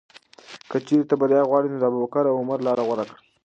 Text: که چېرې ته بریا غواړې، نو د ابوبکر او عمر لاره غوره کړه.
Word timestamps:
که 0.69 0.77
چېرې 0.85 1.03
ته 1.09 1.15
بریا 1.21 1.41
غواړې، 1.49 1.67
نو 1.71 1.77
د 1.79 1.83
ابوبکر 1.89 2.23
او 2.29 2.39
عمر 2.41 2.59
لاره 2.67 2.83
غوره 2.87 3.03
کړه. 3.09 3.19